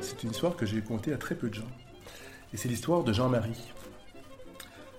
[0.00, 1.70] C'est une histoire que j'ai contée à très peu de gens.
[2.52, 3.72] Et c'est l'histoire de Jean-Marie.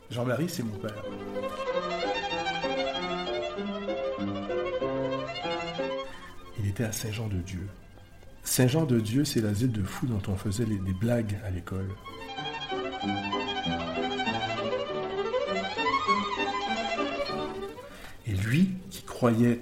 [0.09, 1.03] Jean-Marie, c'est mon père.
[6.59, 7.67] Il était à Saint-Jean-de-Dieu.
[8.43, 11.89] Saint-Jean-de-Dieu, c'est l'asile de fous dont on faisait les, des blagues à l'école.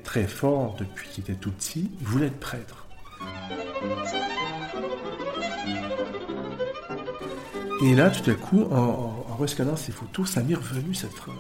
[0.04, 2.88] Très fort depuis qu'il était tout petit, il voulait être prêtre.
[7.83, 11.36] Et là, tout à coup, en, en ses photos, ça m'est revenu cette phrase.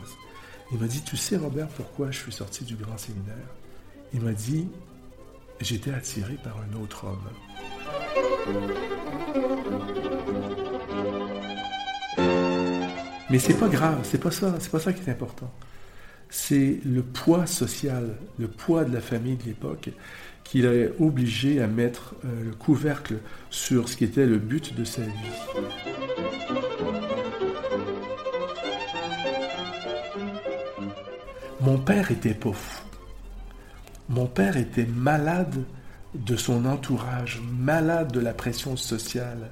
[0.71, 3.35] Il m'a dit, tu sais Robert, pourquoi je suis sorti du grand séminaire?
[4.13, 4.67] Il m'a dit,
[5.59, 7.29] j'étais attiré par un autre homme.
[13.29, 15.51] Mais c'est pas grave, c'est pas ça, c'est pas ça qui est important.
[16.33, 19.89] C'est le poids social, le poids de la famille de l'époque
[20.45, 23.17] qui l'a obligé à mettre euh, le couvercle
[23.49, 25.11] sur ce qui était le but de sa vie.
[31.59, 32.81] Mon père était fou.
[34.07, 35.65] Mon père était malade
[36.15, 39.51] de son entourage, malade de la pression sociale,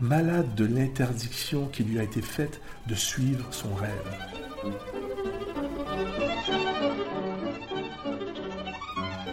[0.00, 4.97] malade de l'interdiction qui lui a été faite de suivre son rêve.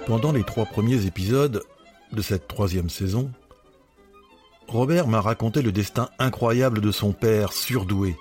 [0.06, 1.64] Pendant les trois premiers épisodes
[2.12, 3.32] de cette troisième saison,
[4.68, 8.16] Robert m'a raconté le destin incroyable de son père surdoué,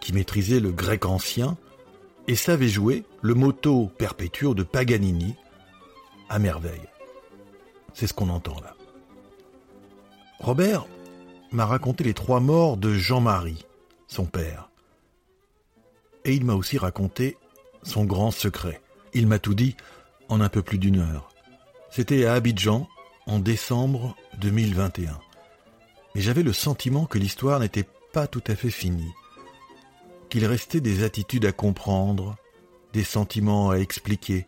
[0.00, 1.56] qui maîtrisait le grec ancien
[2.26, 5.36] et savait jouer le moto perpetuo de Paganini
[6.28, 6.88] à merveille.
[7.94, 8.74] C'est ce qu'on entend là.
[10.40, 10.86] Robert
[11.52, 13.64] m'a raconté les trois morts de Jean-Marie,
[14.08, 14.70] son père.
[16.24, 17.38] Et il m'a aussi raconté
[17.84, 18.80] son grand secret.
[19.14, 19.76] Il m'a tout dit
[20.28, 21.30] en un peu plus d'une heure.
[21.90, 22.88] C'était à Abidjan
[23.26, 25.18] en décembre 2021.
[26.14, 29.12] Mais j'avais le sentiment que l'histoire n'était pas tout à fait finie,
[30.28, 32.36] qu'il restait des attitudes à comprendre,
[32.92, 34.46] des sentiments à expliquer,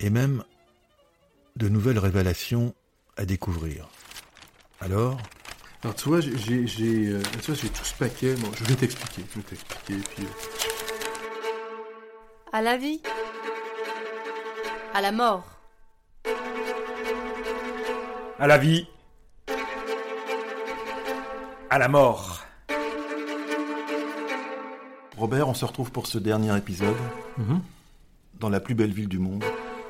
[0.00, 0.44] et même
[1.56, 2.74] de nouvelles révélations
[3.16, 3.88] à découvrir.
[4.80, 5.18] Alors?
[5.82, 6.32] Alors tu vois, j'ai,
[7.08, 8.34] euh, tu vois, j'ai tout ce paquet.
[8.34, 9.94] Bon, je vais t'expliquer, je vais t'expliquer.
[10.14, 10.28] Puis, euh,
[12.52, 13.00] À la vie.
[14.96, 15.44] À la mort.
[18.38, 18.86] À la vie.
[21.68, 22.40] À la mort.
[25.18, 26.96] Robert, on se retrouve pour ce dernier épisode
[27.36, 27.60] Mhm.
[28.40, 29.44] dans la plus belle ville du monde,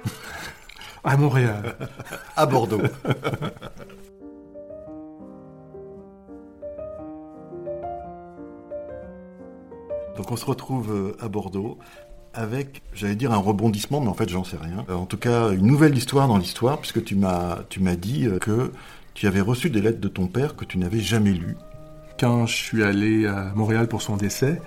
[1.04, 1.76] à Montréal.
[2.36, 2.82] à Bordeaux.
[10.16, 11.78] Donc on se retrouve euh, à Bordeaux
[12.36, 14.84] avec, j'allais dire un rebondissement, mais en fait j'en sais rien.
[14.88, 17.64] Euh, En tout cas, une nouvelle histoire dans l'histoire, puisque tu m'as
[17.96, 18.70] dit euh, que
[19.14, 21.56] tu avais reçu des lettres de ton père que tu n'avais jamais lues.
[22.20, 24.60] Quand je suis allé à Montréal pour son décès,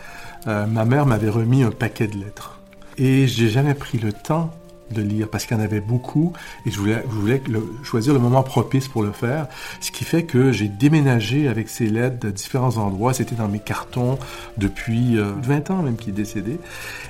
[0.48, 2.60] euh, ma mère m'avait remis un paquet de lettres.
[2.98, 4.52] Et j'ai jamais pris le temps
[4.92, 6.34] de lire parce qu'il y en avait beaucoup
[6.66, 7.42] et je voulais, je voulais
[7.84, 9.48] choisir le moment propice pour le faire.
[9.82, 13.14] Ce qui fait que j'ai déménagé avec ces lettres de différents endroits.
[13.14, 14.18] C'était dans mes cartons
[14.58, 16.60] depuis euh, 20 ans même qu'il est décédé.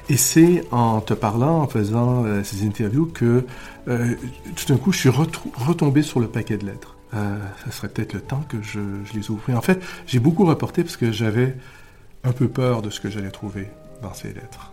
[0.10, 3.46] Et c'est en te parlant, en faisant euh, ces interviews que
[3.88, 4.16] euh,
[4.56, 6.96] tout d'un coup je suis retombé sur le paquet de lettres.
[7.14, 9.50] Euh, ça serait peut-être le temps que je, je les ouvre.
[9.50, 11.56] Et en fait, j'ai beaucoup reporté parce que j'avais
[12.24, 13.68] un peu peur de ce que j'allais trouver
[14.02, 14.69] dans ces lettres.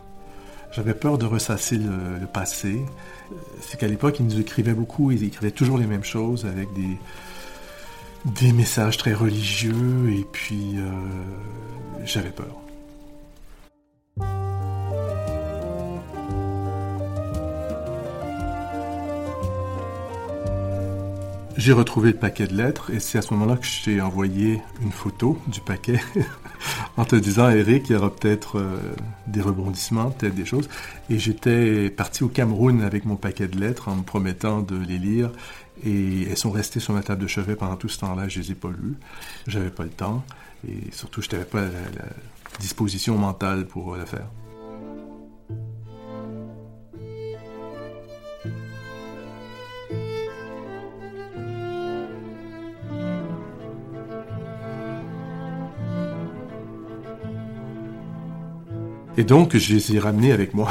[0.76, 2.84] J'avais peur de ressasser le, passé.
[3.62, 6.98] C'est qu'à l'époque, ils nous écrivaient beaucoup, ils écrivaient toujours les mêmes choses avec des,
[8.26, 10.91] des messages très religieux, et puis euh,
[12.04, 12.66] j'avais peur.
[21.58, 24.60] J'ai retrouvé le paquet de lettres et c'est à ce moment-là que je t'ai envoyé
[24.82, 25.98] une photo du paquet
[26.98, 28.78] en te disant, Eric, il y aura peut-être euh,
[29.26, 30.68] des rebondissements, peut-être des choses.
[31.08, 34.98] Et j'étais parti au Cameroun avec mon paquet de lettres en me promettant de les
[34.98, 35.30] lire.
[35.82, 38.28] Et elles sont restées sur ma table de chevet pendant tout ce temps-là.
[38.28, 38.97] Je les ai pas lues.
[39.47, 40.24] J'avais pas le temps.
[40.68, 42.09] Et surtout, je n'avais pas la, la
[42.60, 44.26] disposition mentale pour le faire.
[59.18, 60.71] Et donc, je les ai ramenées avec moi.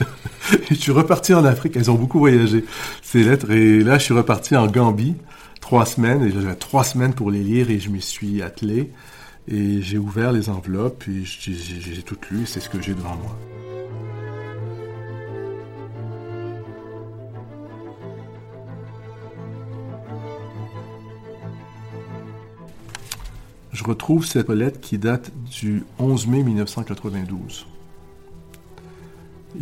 [0.70, 1.76] je suis reparti en Afrique.
[1.76, 2.64] Elles ont beaucoup voyagé,
[3.02, 3.50] ces lettres.
[3.50, 5.14] Et là, je suis reparti en Gambie,
[5.60, 6.30] trois semaines.
[6.32, 8.90] J'avais trois semaines pour les lire et je m'y suis attelé.
[9.46, 12.46] Et j'ai ouvert les enveloppes et j'ai toutes lues.
[12.46, 13.38] C'est ce que j'ai devant moi.
[23.72, 27.66] Je retrouve cette lettre qui date du 11 mai 1992.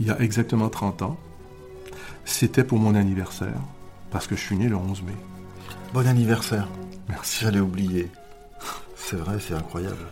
[0.01, 1.19] Il y a exactement 30 ans.
[2.25, 3.61] C'était pour mon anniversaire,
[4.11, 5.13] parce que je suis né le 11 mai.
[5.93, 6.69] Bon anniversaire.
[7.11, 7.45] Merci.
[7.45, 8.09] J'allais oublier.
[8.97, 10.07] C'est vrai, c'est incroyable.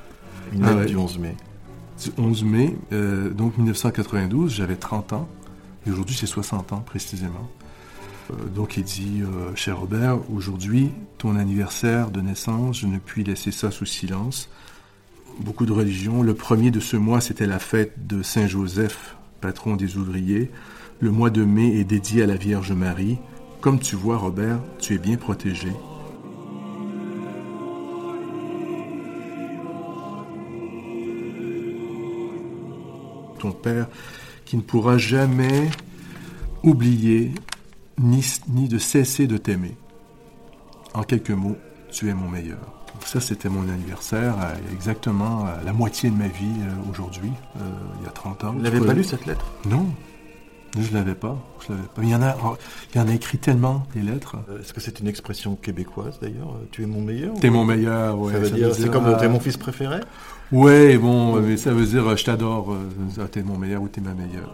[0.52, 0.84] Une Ah ouais.
[0.84, 1.34] du 11 mai.
[2.04, 5.28] Du 11 mai, euh, donc 1992, j'avais 30 ans,
[5.86, 7.48] et aujourd'hui j'ai 60 ans précisément.
[8.30, 13.24] Euh, donc il dit, euh, cher Robert, aujourd'hui, ton anniversaire de naissance, je ne puis
[13.24, 14.50] laisser ça sous silence.
[15.40, 16.22] Beaucoup de religions.
[16.22, 20.50] Le premier de ce mois, c'était la fête de Saint Joseph, patron des ouvriers.
[21.00, 23.18] Le mois de mai est dédié à la Vierge Marie.
[23.60, 25.68] Comme tu vois, Robert, tu es bien protégé.
[33.38, 33.88] ton père
[34.44, 35.70] qui ne pourra jamais
[36.62, 37.32] oublier
[37.98, 39.76] ni, ni de cesser de t'aimer.
[40.94, 41.56] En quelques mots,
[41.90, 42.77] tu es mon meilleur.
[42.98, 47.30] Donc ça, c'était mon anniversaire, euh, exactement euh, la moitié de ma vie euh, aujourd'hui,
[47.56, 47.60] euh,
[48.00, 48.52] il y a 30 ans.
[48.54, 49.46] Vous n'avez pas lu cette lettre?
[49.70, 49.86] Non,
[50.76, 51.38] je l'avais pas.
[51.64, 52.02] Je l'avais pas.
[52.02, 52.56] Il y en a, oh,
[52.92, 54.34] il y en a écrit tellement des lettres.
[54.60, 58.18] Est-ce que c'est une expression québécoise d'ailleurs Tu es mon meilleur T'es ou- mon meilleur,
[58.18, 58.32] ouais.
[58.32, 60.00] Ça veut ça dire, c'est comme euh, t'es mon fils préféré?
[60.50, 62.74] Ouais, bon, mais ça veut dire je t'adore,
[63.20, 64.52] ah, t'es mon meilleur ou t'es ma meilleure.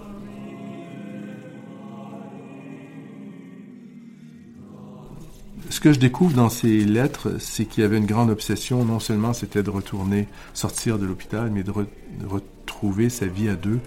[5.70, 8.84] Ce que je découvre dans ces lettres, c'est qu'il y avait une grande obsession.
[8.84, 13.56] Non seulement c'était de retourner, sortir de l'hôpital, mais de, de retrouver sa vie à
[13.56, 13.80] deux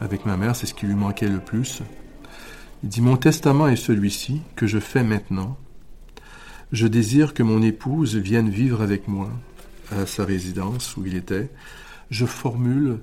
[0.00, 0.54] avec ma mère.
[0.54, 1.82] C'est ce qui lui manquait le plus.
[2.82, 5.56] Il dit Mon testament est celui-ci, que je fais maintenant.
[6.72, 9.30] Je désire que mon épouse vienne vivre avec moi
[9.90, 11.48] à sa résidence où il était.
[12.10, 12.98] Je formule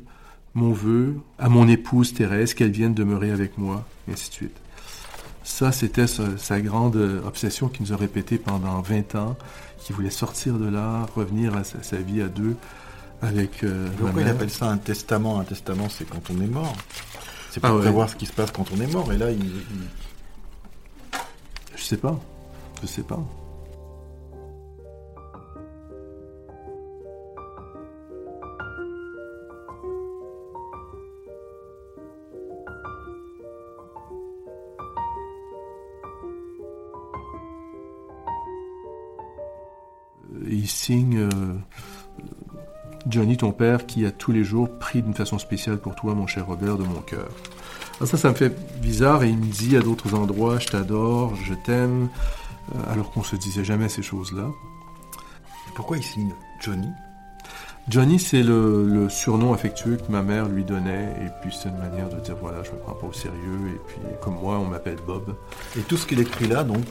[0.53, 4.60] mon vœu à mon épouse Thérèse qu'elle vienne demeurer avec moi, et ainsi de suite.
[5.43, 9.35] Ça, c'était sa, sa grande euh, obsession qu'il nous a répété pendant 20 ans,
[9.79, 12.55] qu'il voulait sortir de là, revenir à sa, sa vie à deux
[13.23, 15.39] avec euh, Pourquoi il appelle ça un testament?
[15.39, 16.75] Un testament, c'est quand on est mort.
[17.51, 17.81] C'est pour Ah ouais.
[17.81, 19.11] prévoir ce qui se passe quand on est mort.
[19.11, 21.17] Et là, il, il-
[21.75, 22.19] Je sais pas.
[22.81, 23.19] Je sais pas.
[40.61, 41.53] Il signe euh,
[43.07, 46.27] Johnny, ton père, qui a tous les jours pris d'une façon spéciale pour toi, mon
[46.27, 47.29] cher Robert, de mon cœur.
[47.95, 51.35] Alors ça, ça me fait bizarre et il me dit à d'autres endroits, je t'adore,
[51.35, 52.09] je t'aime,
[52.75, 54.51] euh, alors qu'on se disait jamais ces choses-là.
[55.73, 56.89] pourquoi il signe Johnny?
[57.89, 61.79] Johnny, c'est le, le surnom affectueux que ma mère lui donnait, et puis c'est une
[61.79, 64.65] manière de dire voilà, je me prends pas au sérieux, et puis comme moi, on
[64.65, 65.35] m'appelle Bob.
[65.75, 66.85] Et tout ce qu'il écrit là, donc,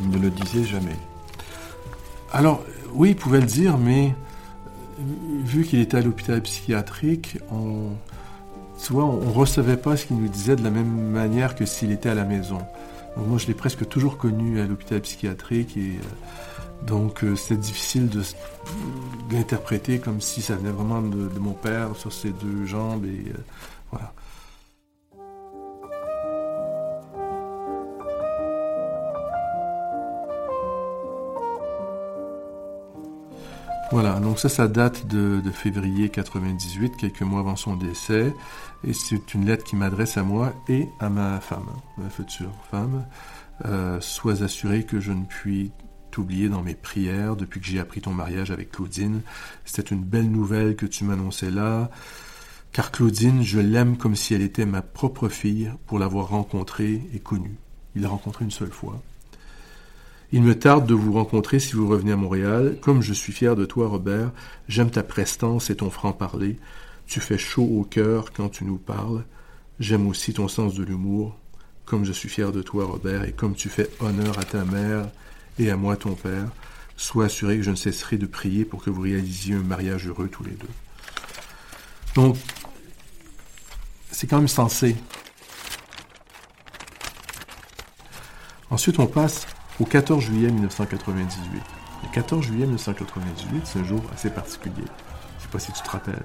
[0.00, 0.96] il ne le disait jamais.
[2.36, 2.62] Alors,
[2.92, 4.14] oui, il pouvait le dire, mais
[4.98, 5.02] euh,
[5.42, 7.92] vu qu'il était à l'hôpital psychiatrique, on,
[8.78, 11.92] tu on, on recevait pas ce qu'il nous disait de la même manière que s'il
[11.92, 12.58] était à la maison.
[13.16, 18.10] Moi, je l'ai presque toujours connu à l'hôpital psychiatrique et euh, donc euh, c'était difficile
[18.10, 18.20] de,
[19.30, 23.32] l'interpréter comme si ça venait vraiment de, mon père sur ses deux jambes et
[23.90, 24.12] voilà.
[33.92, 38.34] Voilà, donc ça, ça date de, février 98, quelques mois avant son décès,
[38.84, 43.06] et c'est une lettre qui m'adresse à moi et à ma femme, ma future femme.
[43.64, 45.70] Euh, sois assuré que je ne puis
[46.10, 49.22] t'oublier dans mes prières depuis que j'ai appris ton mariage avec Claudine.
[49.64, 51.88] C'était une belle nouvelle que tu m'annonçais là,
[52.72, 57.20] car Claudine, je l'aime comme si elle était ma propre fille pour l'avoir rencontrée et
[57.20, 57.56] connue.
[57.94, 59.00] Il l'a rencontrée une seule fois.
[60.32, 62.78] Il me tarde de vous rencontrer si vous revenez à Montréal.
[62.80, 64.32] Comme je suis fier de toi, Robert,
[64.68, 66.58] j'aime ta prestance et ton franc-parler.
[67.06, 69.24] Tu fais chaud au cœur quand tu nous parles.
[69.78, 71.36] J'aime aussi ton sens de l'humour.
[71.84, 75.08] Comme je suis fier de toi, Robert, et comme tu fais honneur à ta mère
[75.60, 76.48] et à moi, ton père,
[76.96, 80.28] sois assuré que je ne cesserai de prier pour que vous réalisiez un mariage heureux
[80.28, 80.66] tous les deux.
[82.16, 82.36] Donc,
[84.10, 84.96] c'est quand même sensé.
[88.70, 89.46] Ensuite, on passe
[89.80, 91.62] au 14 juillet 1998.
[92.02, 94.84] Le 14 juillet 1998, c'est un jour assez particulier.
[95.38, 96.22] Je sais pas si tu te rappelles.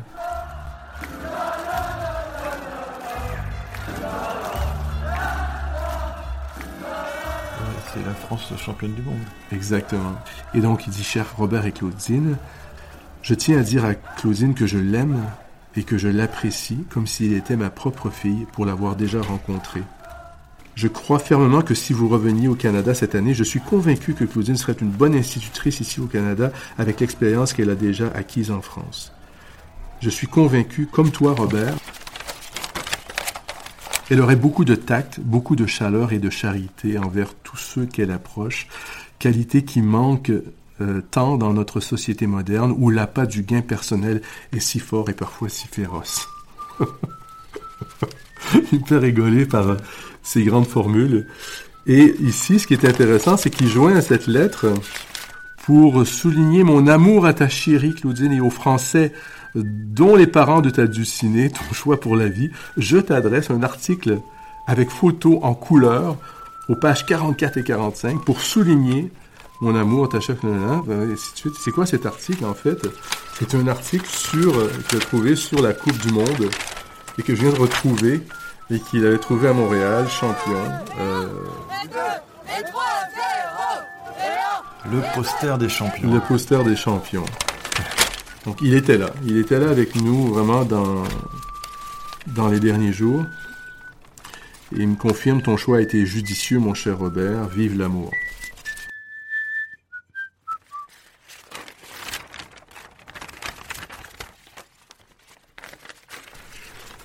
[7.93, 9.19] C'est la France championne du monde.
[9.51, 10.15] Exactement.
[10.53, 12.37] Et donc, il dit, cher Robert et Claudine,
[13.21, 15.21] je tiens à dire à Claudine que je l'aime
[15.75, 19.83] et que je l'apprécie comme s'il était ma propre fille pour l'avoir déjà rencontrée.
[20.75, 24.23] Je crois fermement que si vous reveniez au Canada cette année, je suis convaincu que
[24.23, 28.61] Claudine serait une bonne institutrice ici au Canada avec l'expérience qu'elle a déjà acquise en
[28.61, 29.11] France.
[29.99, 31.75] Je suis convaincu, comme toi Robert,
[34.09, 38.11] elle aurait beaucoup de tact, beaucoup de chaleur et de charité envers tous ceux qu'elle
[38.11, 38.67] approche,
[39.19, 40.31] qualité qui manque
[40.81, 45.13] euh, tant dans notre société moderne où l'appât du gain personnel est si fort et
[45.13, 46.27] parfois si féroce.
[48.73, 49.77] Il peut rigoler par
[50.23, 51.27] ces grandes formules.
[51.87, 54.67] Et ici, ce qui est intéressant, c'est qu'il joint à cette lettre
[55.65, 59.13] pour souligner mon amour à ta chérie Claudine et aux Français
[59.55, 64.19] dont les parents de ta Dulcinée, ton choix pour la vie, je t'adresse un article
[64.67, 66.17] avec photos en couleur
[66.69, 69.11] aux pages 44 et 45 pour souligner
[69.59, 70.37] mon amour à ta chef
[71.59, 72.87] C'est quoi cet article en fait?
[73.37, 76.49] C'est un article sur que j'ai trouvé sur la Coupe du Monde
[77.17, 78.21] et que je viens de retrouver
[78.71, 80.63] et qu'il avait trouvé à Montréal, champion.
[80.99, 81.27] Euh,
[84.89, 86.11] le poster des champions.
[86.11, 87.25] Le poster des champions.
[88.45, 89.09] Donc il était là.
[89.25, 91.03] Il était là avec nous vraiment dans,
[92.27, 93.25] dans les derniers jours.
[94.73, 97.47] Et il me confirme ton choix a été judicieux, mon cher Robert.
[97.49, 98.09] Vive l'amour.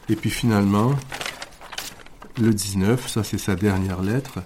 [0.08, 0.94] Et puis finalement,
[2.40, 4.40] le 19, ça c'est sa dernière lettre.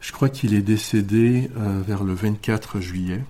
[0.00, 3.20] Je crois qu'il est décédé euh, vers le 24 juillet.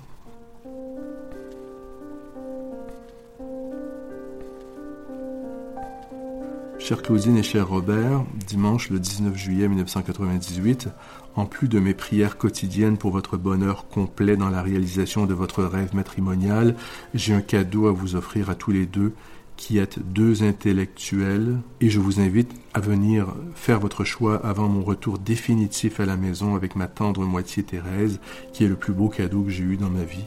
[6.78, 10.88] Chère Claudine et cher Robert, dimanche le 19 juillet 1998,
[11.34, 15.64] en plus de mes prières quotidiennes pour votre bonheur complet dans la réalisation de votre
[15.64, 16.76] rêve matrimonial,
[17.12, 19.12] j'ai un cadeau à vous offrir à tous les deux
[19.58, 24.84] qui êtes deux intellectuels et je vous invite à venir faire votre choix avant mon
[24.84, 28.20] retour définitif à la maison avec ma tendre moitié Thérèse,
[28.52, 30.24] qui est le plus beau cadeau que j'ai eu dans ma vie,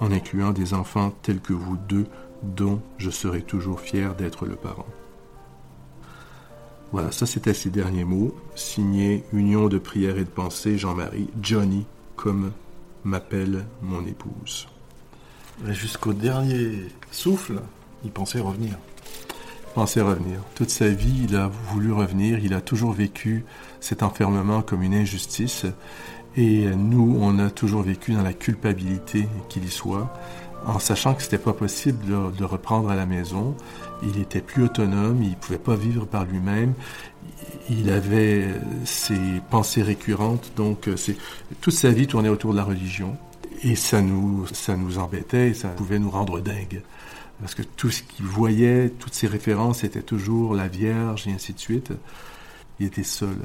[0.00, 2.06] en incluant des enfants tels que vous deux,
[2.42, 4.88] dont je serai toujours fier d'être le parent.
[6.92, 11.84] Voilà, ça c'était ces derniers mots, signé Union de prière et de pensée, Jean-Marie, Johnny,
[12.16, 12.52] comme
[13.04, 14.66] m'appelle mon épouse.
[15.68, 17.60] Jusqu'au dernier souffle,
[18.04, 18.72] il pensait revenir.
[19.68, 20.40] Il pensait revenir.
[20.54, 22.38] Toute sa vie, il a voulu revenir.
[22.38, 23.44] Il a toujours vécu
[23.80, 25.66] cet enfermement comme une injustice.
[26.36, 30.12] Et nous, on a toujours vécu dans la culpabilité qu'il y soit,
[30.66, 33.54] en sachant que c'était pas possible de, de, reprendre à la maison.
[34.02, 36.72] Il était plus autonome, il pouvait pas vivre par lui-même.
[37.68, 38.46] Il avait
[38.84, 39.18] ses
[39.50, 40.88] pensées récurrentes, donc
[41.60, 43.16] toute sa vie tournait autour de la religion.
[43.62, 46.82] Et ça nous, ça nous embêtait, ça pouvait nous rendre dingues
[47.42, 51.52] parce que tout ce qu'il voyait, toutes ses références étaient toujours la Vierge et ainsi
[51.52, 51.92] de suite.
[52.78, 53.36] Il était seul.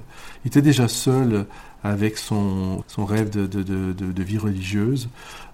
[0.46, 1.48] Il était déjà seul
[1.84, 5.10] avec son, son rêve de, vie religieuse,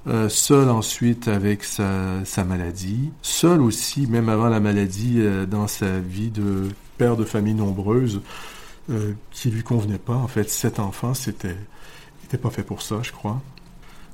[0.08, 6.00] euh, seul ensuite avec sa, maladie, seul aussi, même avant la maladie, euh, dans sa
[6.00, 8.22] vie de père de famille nombreuse,
[8.90, 10.16] euh, qui lui convenait pas.
[10.16, 11.56] En fait, sept enfants, c'était,
[12.22, 13.42] n'était pas fait pour ça, je crois.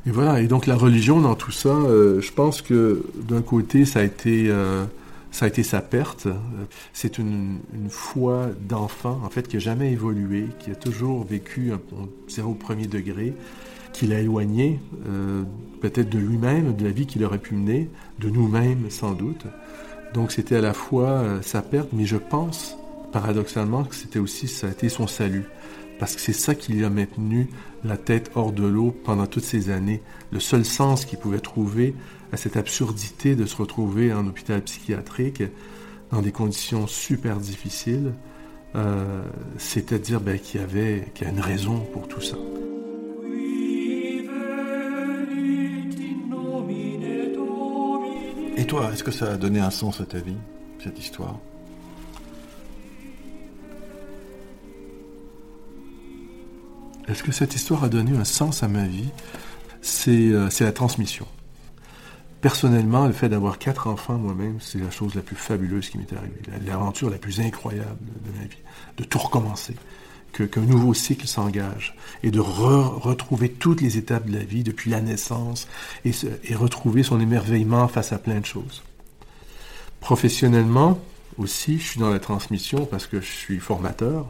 [0.09, 0.41] Et voilà.
[0.41, 4.03] Et donc la religion dans tout ça, euh, je pense que d'un côté, ça a
[4.03, 4.85] été euh,
[5.29, 6.27] ça a été sa perte.
[6.93, 11.79] C'est une, foi d'enfant, en fait, qui a jamais évolué, qui a toujours vécu un,
[12.27, 13.35] zéro premier degré,
[13.93, 15.43] qui l'a éloigné euh,
[15.79, 17.87] peut-être de lui-même, de la vie qu'il aurait pu mener,
[18.19, 19.45] de nous-mêmes sans doute.
[20.15, 22.75] Donc c'était à la fois sa perte, mais je pense
[23.11, 25.45] paradoxalement que c'était aussi ça a été son salut
[25.99, 27.49] parce que c'est ça qui lui a maintenu
[27.83, 30.01] la tête hors de l'eau pendant toutes ces années.
[30.31, 31.93] Le seul sens qu'il pouvait trouver
[32.31, 35.43] à cette absurdité de se retrouver en hôpital psychiatrique
[36.11, 38.13] dans des conditions super difficiles,
[38.75, 39.23] euh,
[39.57, 42.37] c'était dire ben, qu'il y avait qu'il y a une raison pour tout ça.
[48.57, 50.35] Et toi, est-ce que ça a donné un sens à ta vie,
[50.83, 51.39] cette histoire?
[57.09, 59.09] Est-ce que cette histoire a donné un sens à ma vie?
[59.81, 61.25] C'est euh, la transmission.
[62.41, 66.13] Personnellement, le fait d'avoir quatre enfants moi-même, c'est la chose la plus fabuleuse qui m'est
[66.13, 68.57] arrivée, l'aventure la plus incroyable de ma vie,
[68.97, 69.75] de tout recommencer,
[70.33, 71.95] qu'un nouveau cycle s'engage.
[72.21, 75.67] Et de retrouver toutes les étapes de la vie depuis la naissance
[76.05, 76.11] et,
[76.43, 78.83] et retrouver son émerveillement face à plein de choses.
[79.99, 80.99] Professionnellement
[81.37, 84.27] aussi, je suis dans la transmission parce que je suis formateur,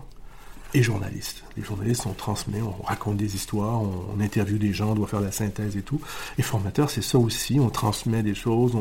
[0.73, 1.43] et journalistes.
[1.57, 5.21] Les journalistes, on transmet, on raconte des histoires, on, interviewe des gens, on doit faire
[5.21, 5.99] la synthèse et tout.
[6.37, 8.73] Et formateur, c'est ça aussi, on transmet des choses.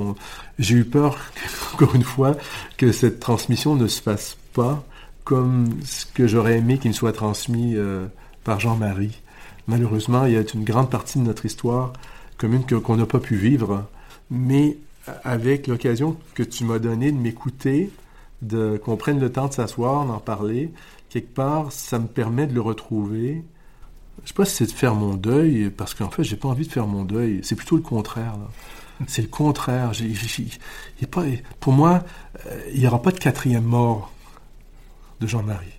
[0.59, 1.17] J'ai eu peur,
[1.75, 2.37] encore une fois,
[2.77, 4.85] que cette transmission ne se fasse pas
[5.25, 8.07] comme ce que j'aurais aimé qu'il me soit transmis euh,
[8.45, 9.21] par Jean-Marie.
[9.67, 11.93] Malheureusement, il y a une grande partie de notre histoire
[12.39, 13.85] commune qu'on n'a pas pu vivre,
[14.31, 14.79] mais
[15.25, 17.91] avec l'occasion que tu m'as donnée de m'écouter,
[18.43, 20.71] de qu'on prenne le temps de s'asseoir, d'en parler,
[21.11, 23.45] quelque part, ça me permet de le retrouver.
[24.23, 26.67] Je sais pas si c'est de faire mon deuil, parce qu'en fait, j'ai pas envie
[26.67, 27.41] de faire mon deuil.
[27.43, 28.37] C'est plutôt le contraire.
[29.07, 29.93] C'est le contraire.
[31.13, 31.23] pas,
[31.61, 32.03] pour moi,
[32.47, 34.13] euh, il n'y aura pas de quatrième mort
[35.21, 35.79] de Jean-Marie.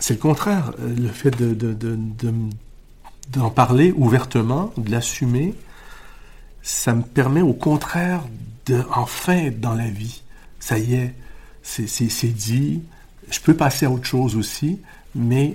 [0.00, 0.72] C'est le contraire.
[0.80, 1.54] Euh, le fait de,
[3.30, 5.54] d'en parler ouvertement, de l'assumer,
[6.62, 8.24] ça me permet au contraire
[8.66, 10.22] de enfin être dans la vie.
[10.58, 11.14] Ça y est,
[11.62, 12.82] c'est dit.
[13.30, 14.80] Je peux passer à autre chose aussi,
[15.14, 15.54] mais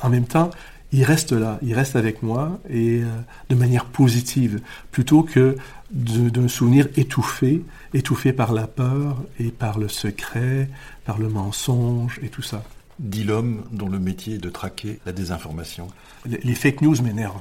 [0.00, 0.50] en même temps,
[0.92, 3.06] il reste là, il reste avec moi et euh,
[3.48, 5.56] de manière positive, plutôt que
[5.90, 7.62] d'un souvenir étouffé,
[7.94, 10.68] étouffé par la peur et par le secret,
[11.04, 12.62] par le mensonge et tout ça.
[12.98, 15.88] Dit l'homme dont le métier est de traquer la désinformation.
[16.26, 17.40] Les, fake news m'énervent.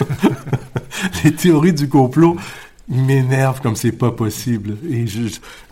[1.24, 2.36] les théories du complot
[2.88, 4.76] m'énervent comme c'est pas possible.
[4.90, 5.22] Et je,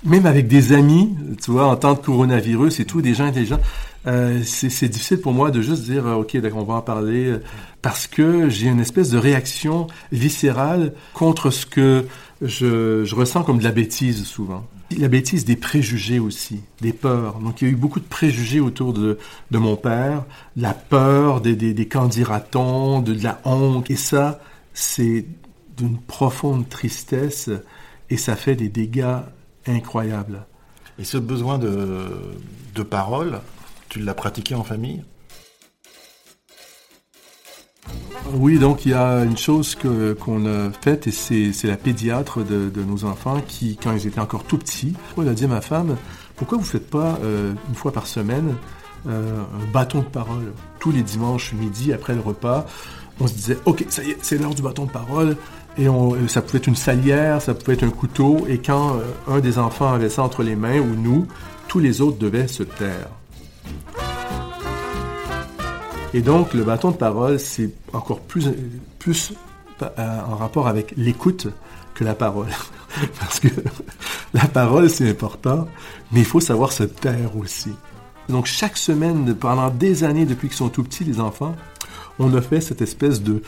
[0.05, 3.61] même avec des amis, tu vois, en temps de coronavirus et tout, des gens intelligents,
[4.07, 7.27] euh, c'est difficile pour moi de juste dire, euh, OK, d'accord, on va en parler,
[7.27, 7.43] euh,
[7.83, 12.05] parce que j'ai une espèce de réaction viscérale contre ce que
[12.41, 14.65] je, je, ressens comme de la bêtise souvent.
[14.97, 17.41] La bêtise des préjugés aussi, des peurs.
[17.41, 19.19] Donc il y a eu beaucoup de préjugés autour de,
[19.51, 20.25] de mon père,
[20.57, 23.91] la peur des, des, des de, de la honte.
[23.91, 24.41] Et ça,
[24.73, 25.27] c'est
[25.77, 27.51] d'une profonde tristesse
[28.11, 29.19] et ça fait des dégâts
[29.67, 30.47] incroyables.
[30.99, 32.07] Et ce besoin de,
[32.75, 33.41] de parole,
[33.89, 35.03] tu l'as pratiqué en famille?
[38.33, 42.43] Oui, donc il y a une chose que, qu'on a faite, et c'est, la pédiatre
[42.45, 45.61] de, nos enfants qui, quand ils étaient encore tout petits, elle a dit à ma
[45.61, 45.97] femme,
[46.35, 48.55] pourquoi vous ne faites pas euh, une fois par semaine
[49.07, 52.67] euh, un bâton de parole tous les dimanches midi après le repas?
[53.21, 55.37] On se disait, ok, ça y est, c'est l'heure du bâton de parole.
[55.79, 55.89] Et
[56.29, 59.03] ça pouvait être une salière, ça pouvait être un couteau, et quand euh,
[59.37, 61.27] un des enfants avait ça entre les mains, ou nous,
[61.69, 63.09] tous les autres devaient se taire.
[66.15, 68.49] Et donc, le bâton de parole, c'est encore plus,
[68.99, 69.35] plus
[69.83, 71.49] euh, en rapport avec l'écoute
[71.95, 72.49] que la parole.
[73.21, 73.49] Parce que
[74.33, 75.69] la parole, c'est important,
[76.11, 77.73] mais il faut savoir se taire aussi.
[78.31, 81.55] Donc, chaque semaine, pendant des années, depuis qu'ils sont tout petits, les enfants,
[82.19, 83.43] on a fait cette espèce de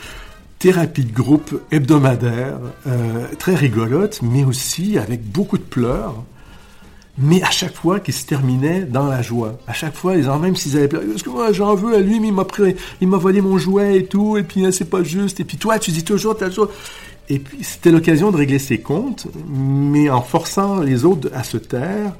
[0.59, 6.23] thérapie de groupe hebdomadaire, euh, très rigolote, mais aussi avec beaucoup de pleurs
[7.21, 9.57] mais à chaque fois qu'il se terminait dans la joie.
[9.67, 12.19] À chaque fois, enfants, même s'ils avaient peur, parce que moi j'en veux à lui,
[12.19, 15.03] mais il m'a pris, il m'a volé mon jouet et tout, et puis c'est pas
[15.03, 16.69] juste, et puis toi tu dis toujours t'as chose.
[17.27, 21.57] Et puis c'était l'occasion de régler ses comptes, mais en forçant les autres à se
[21.57, 22.13] taire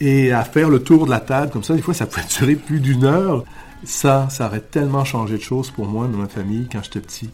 [0.00, 1.74] et à faire le tour de la table comme ça.
[1.74, 3.44] Des fois, ça pouvait durer plus d'une heure.
[3.84, 7.28] Ça, ça aurait tellement changé de choses pour moi, dans ma famille, quand j'étais petit,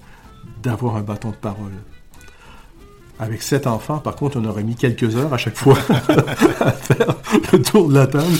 [0.63, 1.73] d'avoir un bâton de parole.
[3.19, 5.77] Avec sept enfants, par contre, on aurait mis quelques heures à chaque fois
[6.61, 7.15] à faire
[7.53, 8.33] le tour de la table.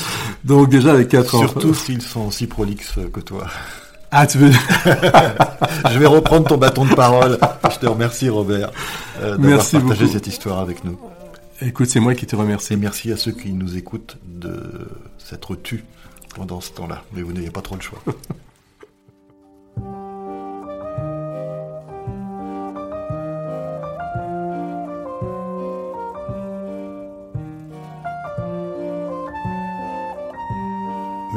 [0.45, 1.49] Donc déjà avec quatre enfants.
[1.49, 3.47] Surtout s'ils sont aussi prolixes que toi.
[4.11, 4.51] Ah, tu veux
[5.91, 7.39] Je vais reprendre ton bâton de parole.
[7.71, 8.71] Je te remercie, Robert,
[9.21, 10.99] euh, d'avoir partagé cette histoire avec nous.
[11.61, 12.73] Écoute, c'est moi qui te remercie.
[12.73, 15.85] Et merci à ceux qui nous écoutent de s'être tus
[16.35, 17.03] pendant ce temps-là.
[17.13, 18.03] Mais vous n'avez pas trop le choix.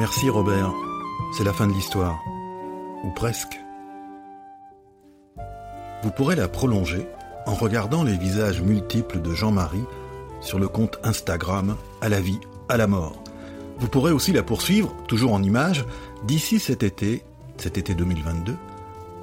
[0.03, 0.73] Merci Robert,
[1.31, 2.21] c'est la fin de l'histoire.
[3.05, 3.57] Ou presque.
[6.03, 7.07] Vous pourrez la prolonger
[7.45, 9.85] en regardant les visages multiples de Jean-Marie
[10.41, 13.23] sur le compte Instagram à la vie, à la mort.
[13.79, 15.85] Vous pourrez aussi la poursuivre, toujours en images,
[16.25, 17.23] d'ici cet été,
[17.55, 18.57] cet été 2022,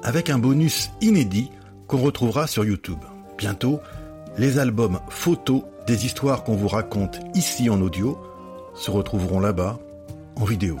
[0.01, 1.51] avec un bonus inédit
[1.85, 3.03] qu'on retrouvera sur YouTube.
[3.37, 3.81] Bientôt,
[4.39, 8.17] les albums photos des histoires qu'on vous raconte ici en audio
[8.73, 9.77] se retrouveront là-bas
[10.35, 10.77] en vidéo.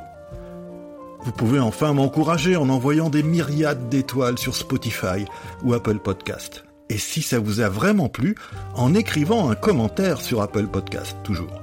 [1.23, 5.25] Vous pouvez enfin m'encourager en envoyant des myriades d'étoiles sur Spotify
[5.63, 6.63] ou Apple Podcast.
[6.89, 8.35] Et si ça vous a vraiment plu,
[8.75, 11.61] en écrivant un commentaire sur Apple Podcast, toujours.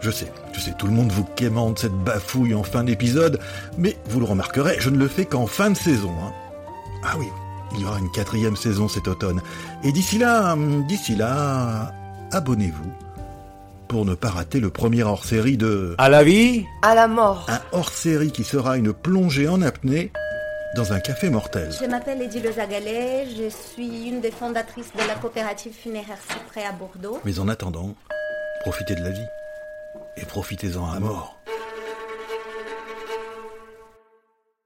[0.00, 3.40] Je sais, je sais, tout le monde vous quémande cette bafouille en fin d'épisode,
[3.76, 6.12] mais vous le remarquerez, je ne le fais qu'en fin de saison.
[6.22, 6.32] Hein.
[7.02, 7.26] Ah oui,
[7.74, 9.40] il y aura une quatrième saison cet automne.
[9.82, 11.92] Et d'ici là, d'ici là,
[12.30, 13.07] abonnez-vous
[13.88, 15.94] pour ne pas rater le premier hors-série de...
[15.98, 17.46] À la vie À la mort.
[17.48, 20.12] Un hors-série qui sera une plongée en apnée
[20.76, 21.70] dans un café mortel.
[21.80, 26.72] Je m'appelle Edile Zagalet, je suis une des fondatrices de la coopérative funéraire Cyprès à
[26.72, 27.18] Bordeaux.
[27.24, 27.94] Mais en attendant,
[28.60, 29.26] profitez de la vie.
[30.16, 31.37] Et profitez-en à mort.